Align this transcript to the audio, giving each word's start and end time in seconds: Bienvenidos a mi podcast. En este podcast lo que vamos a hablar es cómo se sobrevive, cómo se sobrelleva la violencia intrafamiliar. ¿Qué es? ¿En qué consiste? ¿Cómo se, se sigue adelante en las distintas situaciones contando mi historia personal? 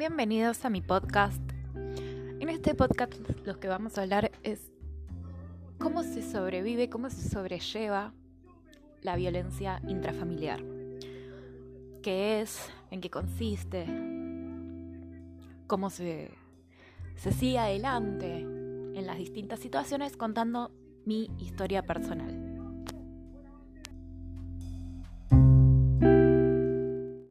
Bienvenidos 0.00 0.64
a 0.64 0.70
mi 0.70 0.80
podcast. 0.80 1.42
En 1.74 2.48
este 2.48 2.74
podcast 2.74 3.12
lo 3.44 3.60
que 3.60 3.68
vamos 3.68 3.98
a 3.98 4.00
hablar 4.00 4.32
es 4.42 4.72
cómo 5.76 6.04
se 6.04 6.22
sobrevive, 6.22 6.88
cómo 6.88 7.10
se 7.10 7.28
sobrelleva 7.28 8.14
la 9.02 9.16
violencia 9.16 9.78
intrafamiliar. 9.86 10.64
¿Qué 12.02 12.40
es? 12.40 12.58
¿En 12.90 13.02
qué 13.02 13.10
consiste? 13.10 13.84
¿Cómo 15.66 15.90
se, 15.90 16.30
se 17.16 17.32
sigue 17.32 17.58
adelante 17.58 18.38
en 18.38 19.06
las 19.06 19.18
distintas 19.18 19.60
situaciones 19.60 20.16
contando 20.16 20.72
mi 21.04 21.30
historia 21.38 21.82
personal? 21.82 22.49